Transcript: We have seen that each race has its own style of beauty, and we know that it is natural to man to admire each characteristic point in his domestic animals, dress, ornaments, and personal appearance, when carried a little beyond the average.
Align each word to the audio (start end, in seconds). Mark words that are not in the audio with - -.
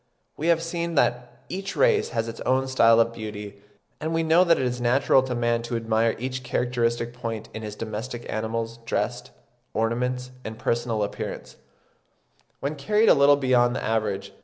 We 0.35 0.47
have 0.47 0.63
seen 0.63 0.95
that 0.95 1.43
each 1.47 1.75
race 1.75 2.09
has 2.09 2.27
its 2.27 2.41
own 2.41 2.67
style 2.67 2.99
of 2.99 3.13
beauty, 3.13 3.61
and 3.99 4.11
we 4.15 4.23
know 4.23 4.43
that 4.43 4.57
it 4.57 4.65
is 4.65 4.81
natural 4.81 5.21
to 5.21 5.35
man 5.35 5.61
to 5.61 5.75
admire 5.75 6.15
each 6.17 6.41
characteristic 6.41 7.13
point 7.13 7.49
in 7.53 7.61
his 7.61 7.75
domestic 7.75 8.25
animals, 8.27 8.77
dress, 8.83 9.21
ornaments, 9.75 10.31
and 10.43 10.57
personal 10.57 11.03
appearance, 11.03 11.55
when 12.61 12.73
carried 12.77 13.09
a 13.09 13.13
little 13.13 13.37
beyond 13.37 13.75
the 13.75 13.83
average. 13.83 14.33